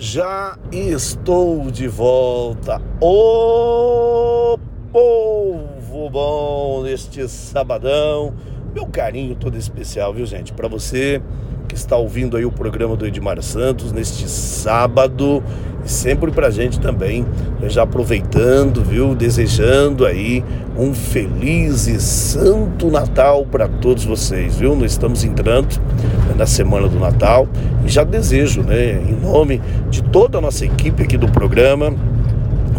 [0.00, 4.56] Já estou de volta, o
[4.92, 8.32] povo bom, neste sabadão.
[8.72, 10.52] Meu carinho todo especial, viu, gente?
[10.52, 11.20] Para você
[11.68, 15.42] que está ouvindo aí o programa do Edmar Santos neste sábado
[15.84, 17.24] e sempre pra gente também,
[17.60, 20.42] né, já aproveitando, viu, desejando aí
[20.76, 24.74] um feliz e santo Natal para todos vocês, viu?
[24.74, 25.78] Nós estamos entrando
[26.28, 27.46] né, na semana do Natal
[27.84, 31.94] e já desejo, né, em nome de toda a nossa equipe aqui do programa,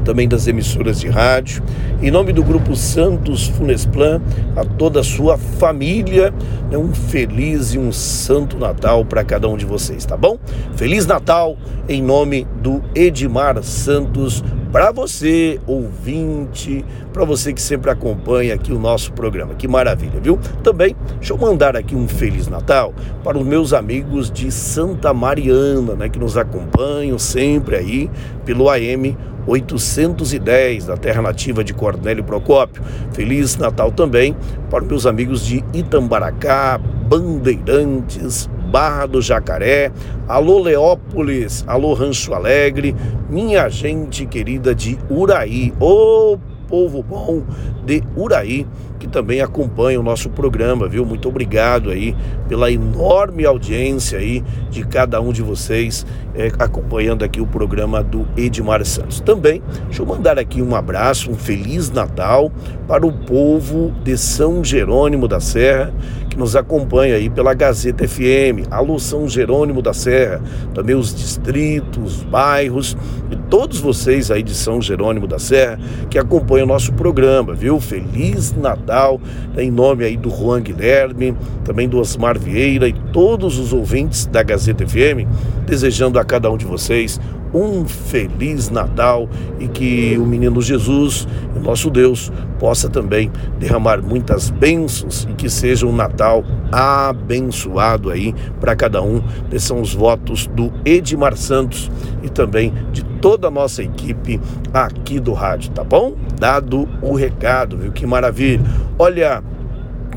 [0.03, 1.63] também das emissoras de rádio.
[2.01, 4.21] Em nome do Grupo Santos Funesplan,
[4.55, 6.33] a toda a sua família,
[6.71, 10.37] né, um feliz e um santo Natal para cada um de vocês, tá bom?
[10.75, 11.57] Feliz Natal
[11.87, 18.79] em nome do Edmar Santos para você, ouvinte, para você que sempre acompanha aqui o
[18.79, 19.55] nosso programa.
[19.55, 20.39] Que maravilha, viu?
[20.63, 25.95] Também, deixa eu mandar aqui um Feliz Natal para os meus amigos de Santa Mariana,
[25.95, 28.11] né, que nos acompanham sempre aí
[28.45, 32.83] pelo AM 810 da terra nativa de Cornélio Procópio.
[33.11, 34.35] Feliz Natal também
[34.69, 39.91] para meus amigos de Itambaracá, Bandeirantes, Barra do Jacaré,
[40.27, 42.95] alô Leópolis, alô Rancho Alegre,
[43.27, 45.73] minha gente querida de Uraí.
[45.79, 46.37] Ô
[46.69, 47.41] povo bom
[47.83, 48.67] de Uraí,
[48.99, 51.03] que também acompanha o nosso programa, viu?
[51.03, 52.15] Muito obrigado aí
[52.47, 58.27] pela enorme audiência aí de cada um de vocês é, acompanhando aqui o programa do
[58.37, 59.19] Edmar Santos.
[59.19, 62.51] Também, deixa eu mandar aqui um abraço, um Feliz Natal
[62.87, 65.91] para o povo de São Jerônimo da Serra,
[66.39, 70.41] nos acompanha aí pela Gazeta FM, Alô São Jerônimo da Serra,
[70.73, 72.95] também os distritos, bairros
[73.29, 75.77] e todos vocês aí de São Jerônimo da Serra
[76.09, 77.77] que acompanham o nosso programa, viu?
[77.81, 79.19] Feliz Natal,
[79.53, 84.25] né, em nome aí do Juan Guilherme, também do Osmar Vieira e todos os ouvintes
[84.25, 85.27] da Gazeta FM,
[85.67, 87.19] desejando a cada um de vocês
[87.53, 94.49] um feliz Natal e que o menino Jesus, o nosso Deus, possa também derramar muitas
[94.49, 99.21] bênçãos e que seja um Natal abençoado aí para cada um.
[99.51, 101.89] Esses são os votos do Edmar Santos
[102.23, 104.39] e também de toda a nossa equipe
[104.73, 106.15] aqui do rádio, tá bom?
[106.39, 107.91] Dado o recado, viu?
[107.91, 108.61] Que maravilha.
[108.97, 109.43] Olha,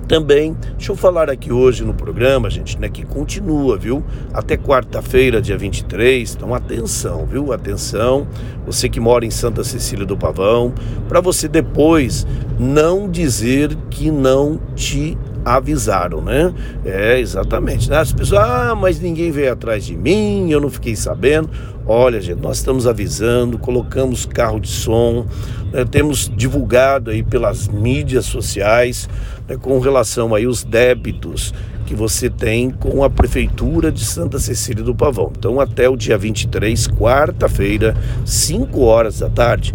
[0.07, 4.03] também, deixa eu falar aqui hoje no programa, gente, né, que continua, viu?
[4.33, 6.35] Até quarta-feira, dia 23.
[6.35, 7.53] Então, atenção, viu?
[7.53, 8.27] Atenção,
[8.67, 10.73] você que mora em Santa Cecília do Pavão,
[11.09, 12.27] para você depois
[12.59, 16.53] não dizer que não te avisaram, né?
[16.85, 17.89] É, exatamente.
[17.91, 17.99] Né?
[17.99, 21.51] As pessoas, ah, mas ninguém veio atrás de mim, eu não fiquei sabendo.
[21.87, 25.27] Olha, gente, nós estamos avisando, colocamos carro de som,
[25.73, 25.85] né?
[25.85, 29.09] temos divulgado aí pelas mídias sociais
[29.49, 29.57] né?
[29.61, 31.53] com relação aí os débitos
[31.85, 35.33] que você tem com a Prefeitura de Santa Cecília do Pavão.
[35.37, 39.75] Então, até o dia 23, quarta-feira, 5 horas da tarde,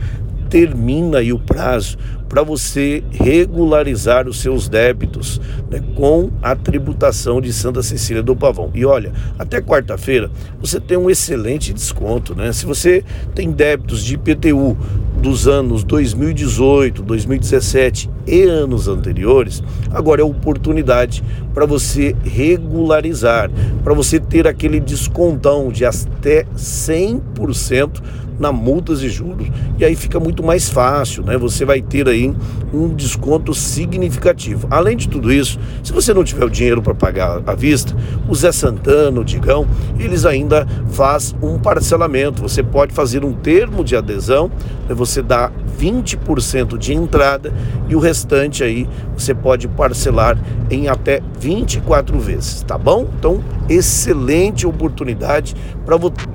[0.49, 1.97] termina aí o prazo
[2.27, 5.39] para você regularizar os seus débitos
[5.71, 8.69] né, com a tributação de Santa Cecília do Pavão.
[8.73, 12.51] E olha, até quarta-feira você tem um excelente desconto, né?
[12.51, 13.03] Se você
[13.33, 14.77] tem débitos de IPTU
[15.21, 23.49] dos anos 2018, 2017 e anos anteriores, agora é oportunidade para você regularizar,
[23.83, 28.01] para você ter aquele descontão de até 100%
[28.39, 29.47] na multas e juros.
[29.77, 31.37] E aí fica muito mais fácil, né?
[31.37, 32.33] Você vai ter aí
[32.73, 34.67] um desconto significativo.
[34.69, 37.95] Além de tudo isso, se você não tiver o dinheiro para pagar à vista,
[38.27, 39.67] o Zé Santana, o Digão,
[39.99, 42.41] eles ainda faz um parcelamento.
[42.41, 44.51] Você pode fazer um termo de adesão,
[44.87, 44.95] né?
[44.95, 47.53] você dá 20% de entrada
[47.87, 50.37] e o restante aí você pode parcelar
[50.69, 53.07] em até 24 vezes, tá bom?
[53.17, 55.55] Então, excelente oportunidade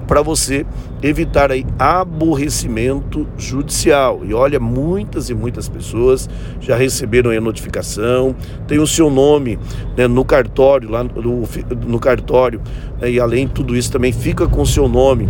[0.07, 0.65] para você
[1.03, 1.67] evitar aí
[2.01, 4.21] aborrecimento judicial.
[4.25, 6.29] E olha, muitas e muitas pessoas
[6.61, 8.35] já receberam a notificação,
[8.67, 9.59] tem o seu nome
[9.97, 11.43] né, no cartório, lá no,
[11.87, 12.61] no cartório,
[13.01, 15.29] né, e além de tudo isso também fica com o seu nome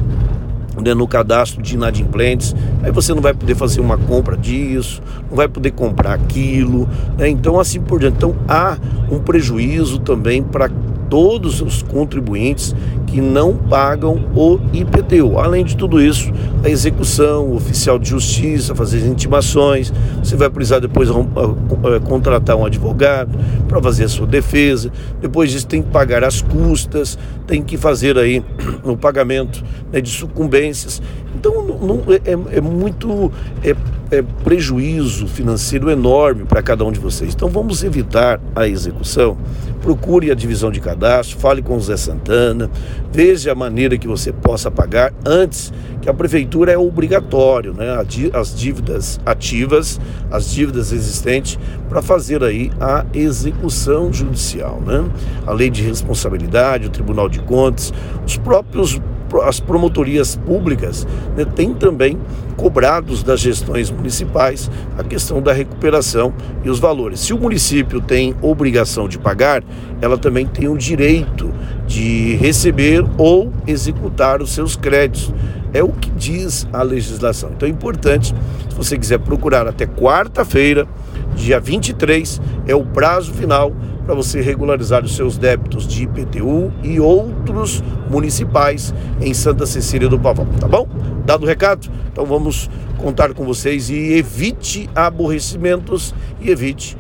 [0.81, 5.37] né, no cadastro de inadimplentes, aí você não vai poder fazer uma compra disso, não
[5.37, 6.89] vai poder comprar aquilo,
[7.19, 7.29] né?
[7.29, 8.17] então assim por diante.
[8.17, 8.79] Então há
[9.11, 10.71] um prejuízo também para
[11.11, 12.75] todos os contribuintes
[13.13, 15.39] que não pagam o IPTU.
[15.39, 16.33] Além de tudo isso,
[16.65, 19.93] a execução, o oficial de justiça, fazer intimações,
[20.23, 23.39] você vai precisar depois ah, ah, contratar um advogado
[23.69, 24.91] para fazer a sua defesa.
[25.21, 28.43] Depois disso tem que pagar as custas, tem que fazer aí
[28.83, 29.63] o pagamento
[29.93, 31.03] né, de sucumbências.
[31.35, 33.33] Então não, é, é, muito
[33.63, 33.75] é,
[34.11, 37.35] é, prejuízo financeiro enorme para cada um de vocês.
[37.35, 39.37] Então vamos evitar a execução.
[39.81, 42.71] Procure a divisão de cadastro, fale com o Zé Santana,
[43.11, 47.87] veja a maneira que você possa pagar antes, que a prefeitura é obrigatório, né?
[48.35, 50.01] As dívidas ativas,
[50.31, 51.59] as dívidas existentes,
[51.89, 55.09] para fazer aí a execução judicial, né?
[55.47, 57.95] A lei de responsabilidade, o Tribunal de Contas,
[58.27, 59.01] os próprios
[59.41, 61.07] as promotorias públicas
[61.37, 62.19] né, têm também
[62.57, 67.21] cobrados das gestões municipais a questão da recuperação e os valores.
[67.21, 69.65] Se o município tem obrigação de pagar,
[70.01, 71.51] ela também tem o direito
[71.87, 75.33] de receber ou executar os seus créditos.
[75.73, 77.51] É o que diz a legislação.
[77.57, 78.35] Então é importante,
[78.69, 80.87] se você quiser procurar até quarta-feira,
[81.35, 83.73] dia 23, é o prazo final
[84.05, 90.19] para você regularizar os seus débitos de IPTU e outros municipais em Santa Cecília do
[90.19, 90.89] Pavão, tá bom?
[91.25, 96.97] Dado o recado, então vamos contar com vocês e evite aborrecimentos e evite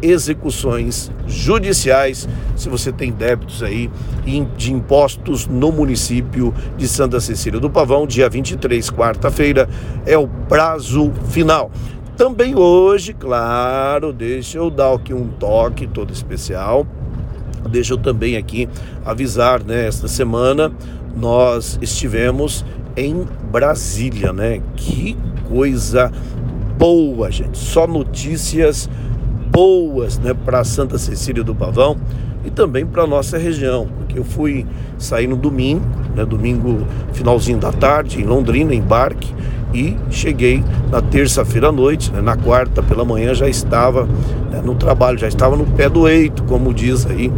[0.00, 3.90] execuções judiciais se você tem débitos aí
[4.56, 9.68] de impostos no município de Santa Cecília do Pavão, dia 23, quarta-feira,
[10.06, 11.70] é o prazo final.
[12.16, 16.86] Também hoje, claro, deixa eu dar aqui um toque todo especial.
[17.68, 18.68] Deixa eu também aqui
[19.04, 19.86] avisar, né?
[19.86, 20.70] Esta semana
[21.16, 22.64] nós estivemos
[22.96, 24.60] em Brasília, né?
[24.76, 25.16] Que
[25.48, 26.12] coisa
[26.78, 27.56] boa, gente.
[27.56, 29.11] Só notícias boas,
[30.22, 31.96] né, para Santa Cecília do Pavão
[32.44, 34.66] e também para nossa região, porque eu fui
[34.98, 35.84] sair no domingo,
[36.16, 39.32] né, domingo finalzinho da tarde em Londrina, embarque
[39.74, 44.06] e cheguei na terça-feira à noite, né, na quarta pela manhã já estava
[44.50, 47.30] né, no trabalho, já estava no pé do eito, como diz aí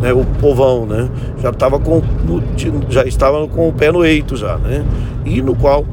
[0.00, 1.08] né, o povão, né?
[1.42, 2.42] Já estava com no,
[2.88, 4.84] já estava com o pé no eito já, né?
[5.24, 5.84] E no qual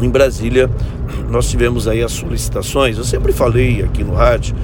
[0.00, 0.70] em Brasília
[1.28, 2.98] nós tivemos aí as solicitações.
[2.98, 4.54] Eu sempre falei aqui no rádio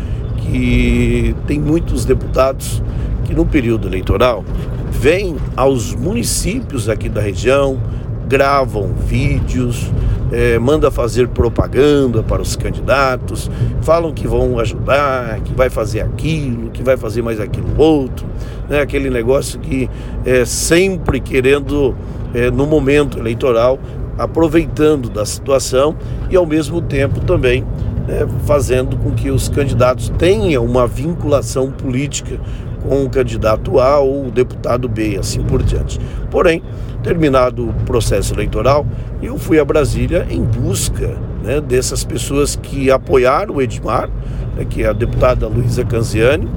[0.42, 2.82] que tem muitos deputados
[3.24, 4.44] que no período eleitoral
[4.90, 7.80] vêm aos municípios aqui da região,
[8.28, 9.90] gravam vídeos,
[10.32, 13.50] é, manda fazer propaganda para os candidatos,
[13.82, 18.26] falam que vão ajudar, que vai fazer aquilo, que vai fazer mais aquilo outro,
[18.68, 18.80] né?
[18.80, 19.90] aquele negócio que
[20.24, 21.94] é sempre querendo,
[22.32, 23.78] é, no momento eleitoral,
[24.19, 25.97] aproveitando da situação
[26.31, 27.64] e ao mesmo tempo também
[28.06, 32.38] né, fazendo com que os candidatos tenham uma vinculação política
[32.82, 36.00] com o candidato A ou o deputado B, assim por diante.
[36.31, 36.62] Porém,
[37.03, 38.87] terminado o processo eleitoral,
[39.23, 44.09] eu fui a Brasília em busca né, dessas pessoas que apoiaram o Edmar,
[44.56, 46.49] né, que é a deputada Luísa Canziani,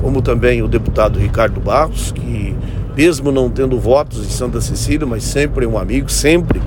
[0.00, 2.56] como também o deputado Ricardo Barros, que
[2.98, 6.60] mesmo não tendo votos em Santa Cecília, mas sempre um amigo, sempre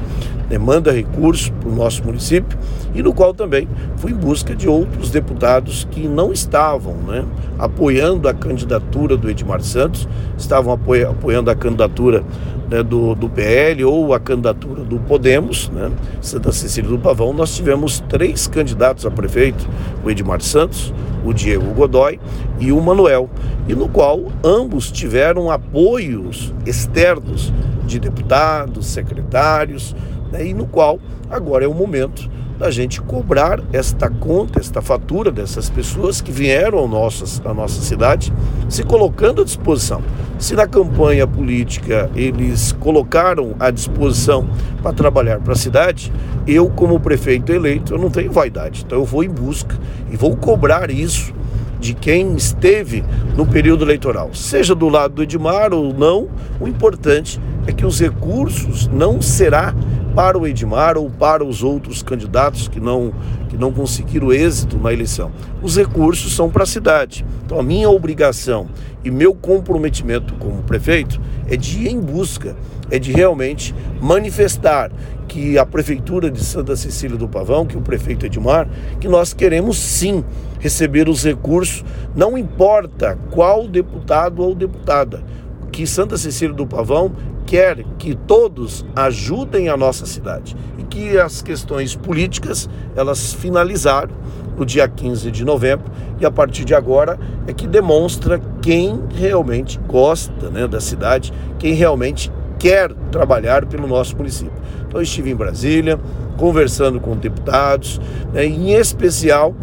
[0.51, 2.59] demanda recursos para o nosso município
[2.93, 7.23] e no qual também fui em busca de outros deputados que não estavam né,
[7.57, 12.21] apoiando a candidatura do Edmar Santos, estavam apoiando a candidatura
[12.69, 15.89] né, do, do PL ou a candidatura do Podemos, né,
[16.19, 17.31] Santa Cecília do Pavão.
[17.31, 19.65] Nós tivemos três candidatos a prefeito,
[20.03, 20.93] o Edmar Santos,
[21.23, 22.19] o Diego Godoy
[22.59, 23.29] e o Manuel,
[23.69, 27.53] e no qual ambos tiveram apoios externos
[27.85, 29.95] de deputados, secretários,
[30.31, 30.99] né, e no qual
[31.29, 32.29] agora é o momento
[32.61, 37.81] da gente cobrar esta conta, esta fatura dessas pessoas que vieram ao nossas, à nossa
[37.81, 38.31] cidade,
[38.69, 40.03] se colocando à disposição.
[40.37, 44.47] Se na campanha política eles colocaram à disposição
[44.79, 46.13] para trabalhar para a cidade,
[46.45, 48.83] eu, como prefeito eleito, eu não tenho vaidade.
[48.85, 49.75] Então eu vou em busca
[50.11, 51.33] e vou cobrar isso
[51.79, 53.03] de quem esteve
[53.35, 57.99] no período eleitoral, seja do lado do Edmar ou não, o importante é que os
[57.99, 59.73] recursos não será
[60.13, 63.13] para o Edmar ou para os outros candidatos que não,
[63.49, 65.31] que não conseguiram êxito na eleição.
[65.61, 67.25] Os recursos são para a cidade.
[67.45, 68.67] Então, a minha obrigação
[69.03, 72.55] e meu comprometimento como prefeito é de ir em busca,
[72.89, 74.91] é de realmente manifestar
[75.27, 78.67] que a Prefeitura de Santa Cecília do Pavão, que o prefeito Edmar,
[78.99, 80.25] que nós queremos sim
[80.59, 85.23] receber os recursos, não importa qual deputado ou deputada,
[85.71, 87.11] que Santa Cecília do Pavão
[87.45, 94.11] quer que todos ajudem a nossa cidade e que as questões políticas elas finalizaram
[94.57, 99.79] no dia 15 de novembro e a partir de agora é que demonstra quem realmente
[99.87, 104.53] gosta né, da cidade, quem realmente quer trabalhar pelo nosso município.
[104.87, 105.99] Então estive em Brasília
[106.37, 107.99] conversando com deputados,
[108.31, 109.55] né, em especial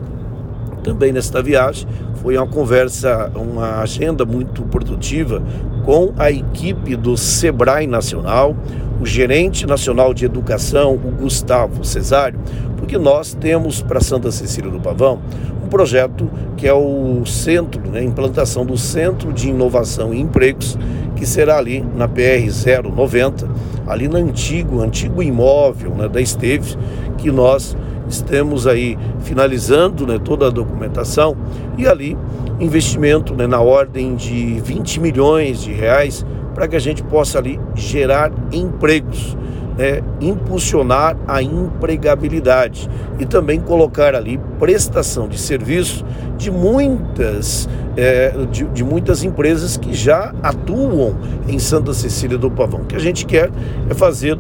[0.82, 1.86] também nesta viagem.
[2.22, 5.42] Foi uma conversa, uma agenda muito produtiva
[5.84, 8.56] com a equipe do Sebrae Nacional,
[9.00, 12.38] o gerente nacional de educação, o Gustavo Cesário,
[12.76, 15.20] porque nós temos para Santa Cecília do Pavão
[15.64, 20.76] um projeto que é o centro, né, implantação do Centro de Inovação e Empregos,
[21.14, 22.48] que será ali na PR
[22.82, 23.48] 090,
[23.86, 26.76] ali no antigo, antigo imóvel né, da Esteves,
[27.16, 27.76] que nós
[28.08, 31.36] estamos aí finalizando né, toda a documentação
[31.76, 32.16] e ali
[32.60, 36.24] investimento né, na ordem de 20 milhões de reais
[36.54, 39.36] para que a gente possa ali gerar empregos
[39.78, 46.04] né, impulsionar a empregabilidade e também colocar ali prestação de serviço
[46.36, 51.14] de muitas, é, de, de, muitas empresas que já atuam
[51.48, 52.80] em Santa Cecília do Pavão.
[52.80, 53.50] O que a gente quer
[53.88, 54.36] é fazer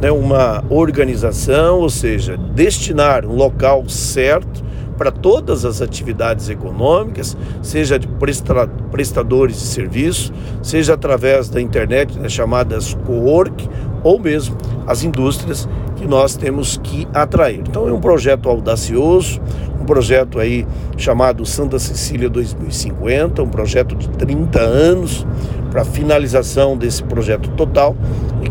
[0.00, 4.64] né, uma organização, ou seja, destinar um local certo
[4.96, 8.06] para todas as atividades econômicas, seja de
[8.90, 13.68] prestadores de serviço, seja através da internet, né, chamadas co-work,
[14.02, 17.60] ou mesmo as indústrias que nós temos que atrair.
[17.60, 19.40] Então é um projeto audacioso,
[19.80, 20.66] um projeto aí
[20.96, 25.26] chamado Santa Cecília 2050, um projeto de 30 anos
[25.70, 27.96] para finalização desse projeto total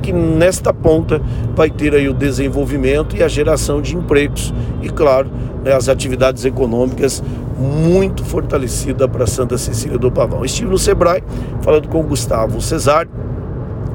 [0.09, 1.21] que nesta ponta
[1.55, 4.51] vai ter aí o desenvolvimento e a geração de empregos
[4.81, 5.29] e claro,
[5.63, 7.23] né, as atividades econômicas
[7.57, 10.43] muito fortalecida para Santa Cecília do Pavão.
[10.43, 11.23] Estive no Sebrae
[11.61, 13.11] falando com o Gustavo Cesário,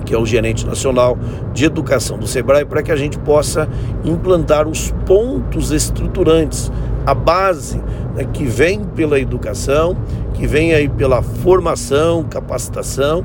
[0.07, 1.19] que é o gerente nacional
[1.53, 3.69] de educação do SEBRAE, para que a gente possa
[4.05, 6.71] implantar os pontos estruturantes,
[7.07, 7.79] a base
[8.15, 9.97] né, que vem pela educação,
[10.35, 13.25] que vem aí pela formação, capacitação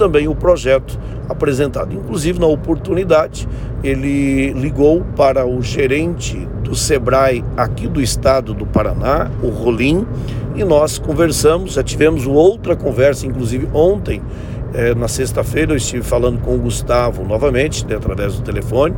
[0.00, 1.94] também o projeto apresentado.
[1.94, 3.46] Inclusive, na oportunidade,
[3.84, 10.06] ele ligou para o gerente do SEBRAE aqui do estado do Paraná, o Rolim,
[10.56, 14.22] e nós conversamos, já tivemos outra conversa, inclusive ontem,
[14.72, 18.94] é, na sexta-feira eu estive falando com o Gustavo novamente, né, através do telefone,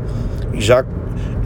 [0.54, 0.84] e já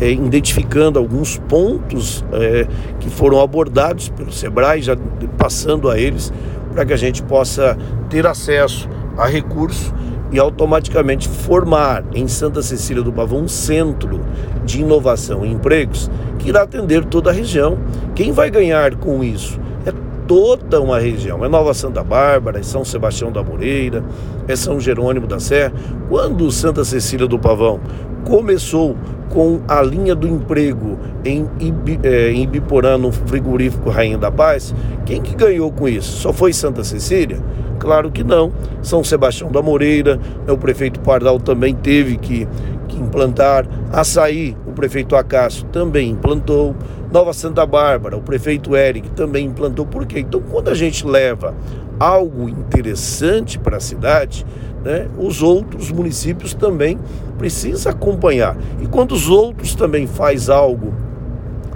[0.03, 2.67] é, identificando alguns pontos é,
[3.01, 4.97] que foram abordados pelo Sebrae, já
[5.39, 6.31] passando a eles,
[6.75, 7.79] para que a gente possa
[8.11, 8.87] ter acesso
[9.17, 9.93] a recursos
[10.33, 14.21] e automaticamente formar em Santa Cecília do Pavão um centro
[14.65, 17.79] de inovação e empregos que irá atender toda a região.
[18.15, 19.59] Quem vai ganhar com isso?
[20.27, 21.45] toda uma região.
[21.45, 24.05] É Nova Santa Bárbara, é São Sebastião da Moreira,
[24.49, 25.73] é São Jerônimo da Serra.
[26.09, 27.81] Quando Santa Cecília do Pavão
[28.25, 28.97] começou
[29.37, 34.75] com a linha do emprego em, Ibi, é, em Ibiporã, no frigorífico Rainha da Paz,
[35.05, 36.23] quem que ganhou com isso?
[36.23, 37.39] Só foi Santa Cecília?
[37.79, 38.51] Claro que não.
[38.81, 42.49] São Sebastião da Moreira, né, o prefeito Pardal também teve que,
[42.89, 43.67] que implantar.
[43.93, 46.75] Açaí, o prefeito Acácio também implantou.
[47.13, 49.85] Nova Santa Bárbara, o prefeito Eric também implantou.
[49.85, 50.21] Por quê?
[50.21, 51.55] Então, quando a gente leva
[51.99, 54.47] algo interessante para a cidade,
[54.85, 56.99] né, os outros municípios também
[57.39, 58.57] precisam acompanhar.
[58.81, 60.93] E quando os outros também faz algo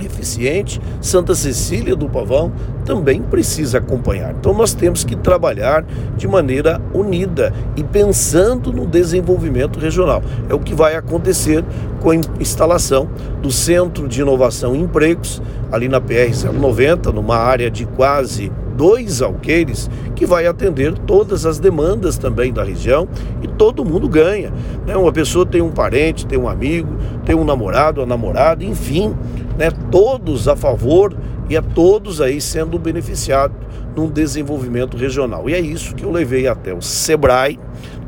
[0.04, 2.52] eficiente, Santa Cecília do Pavão
[2.84, 4.34] também precisa acompanhar.
[4.38, 5.84] Então nós temos que trabalhar
[6.16, 10.22] de maneira unida e pensando no desenvolvimento regional.
[10.48, 11.64] É o que vai acontecer
[12.00, 13.08] com a instalação
[13.42, 18.50] do Centro de Inovação e Empregos ali na PR 090, numa área de quase
[18.80, 23.06] dois alqueires que vai atender todas as demandas também da região
[23.42, 24.50] e todo mundo ganha.
[24.86, 24.96] Né?
[24.96, 26.88] Uma pessoa tem um parente, tem um amigo,
[27.26, 29.14] tem um namorado, uma namorada, enfim,
[29.58, 29.70] né?
[29.90, 31.14] todos a favor
[31.50, 33.54] e a todos aí sendo beneficiados
[33.94, 35.50] num desenvolvimento regional.
[35.50, 37.60] E é isso que eu levei até o SEBRAE?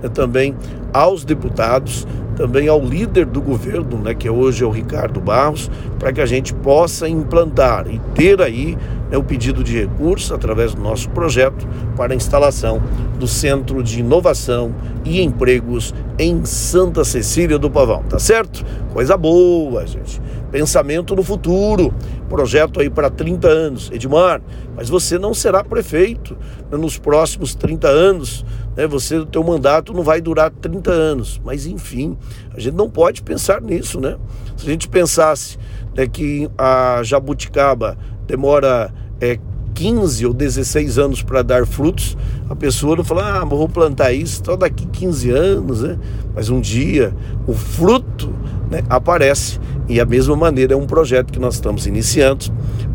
[0.08, 0.54] Também
[0.92, 2.06] aos deputados,
[2.36, 6.26] também ao líder do governo, né, que hoje é o Ricardo Barros, para que a
[6.26, 8.76] gente possa implantar e ter aí
[9.10, 11.66] né, o pedido de recurso através do nosso projeto
[11.96, 12.82] para a instalação
[13.18, 18.64] do Centro de Inovação e Empregos em Santa Cecília do Pavão, tá certo?
[18.92, 20.20] Coisa boa, gente.
[20.50, 21.94] Pensamento no futuro.
[22.28, 23.90] Projeto aí para 30 anos.
[23.92, 24.40] Edmar,
[24.76, 26.36] mas você não será prefeito
[26.70, 28.44] né, nos próximos 30 anos
[28.76, 28.86] né?
[28.86, 32.16] Você, o teu mandato não vai durar 30 anos, mas enfim,
[32.54, 34.16] a gente não pode pensar nisso, né?
[34.56, 35.58] Se a gente pensasse
[35.96, 39.38] né, que a jabuticaba demora é,
[39.74, 42.16] 15 ou 16 anos para dar frutos,
[42.48, 45.98] a pessoa não fala, ah, vou plantar isso só daqui 15 anos, né?
[46.34, 47.14] Mas um dia
[47.46, 48.32] o fruto
[48.70, 52.46] né, aparece e a mesma maneira é um projeto que nós estamos iniciando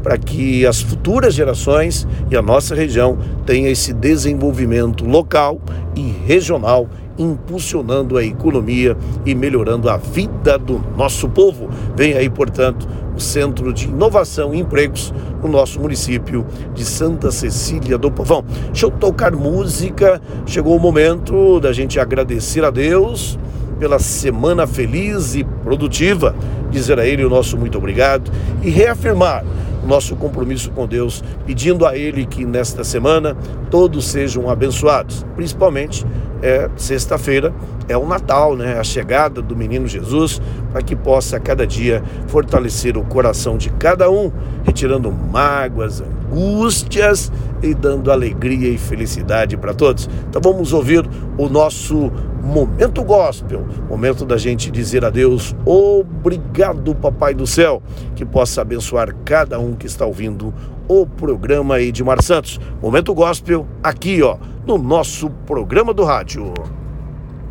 [0.01, 5.59] para que as futuras gerações e a nossa região tenha esse desenvolvimento local
[5.95, 6.87] e regional,
[7.17, 11.69] impulsionando a economia e melhorando a vida do nosso povo.
[11.95, 15.11] Vem aí, portanto, o Centro de Inovação e Empregos
[15.41, 18.45] no nosso município de Santa Cecília do Povão.
[18.67, 23.37] Deixa eu tocar música, chegou o momento da gente agradecer a Deus
[23.79, 26.35] pela semana feliz e produtiva,
[26.69, 28.31] dizer a Ele o nosso muito obrigado
[28.63, 29.43] e reafirmar
[29.87, 33.35] nosso compromisso com Deus, pedindo a Ele que nesta semana
[33.71, 36.05] todos sejam abençoados, principalmente
[36.41, 37.53] é sexta-feira,
[37.87, 38.77] é o Natal, né?
[38.79, 40.41] A chegada do menino Jesus,
[40.71, 44.31] para que possa cada dia fortalecer o coração de cada um,
[44.63, 50.09] retirando mágoas, angústias e dando alegria e felicidade para todos.
[50.29, 52.11] Então vamos ouvir o nosso
[52.43, 57.81] momento gospel, momento da gente dizer a Deus obrigado, Papai do céu,
[58.15, 60.53] que possa abençoar cada um que está ouvindo
[60.87, 62.59] o programa Edmar Santos.
[62.81, 66.53] Momento gospel aqui, ó, no nosso programa do rádio.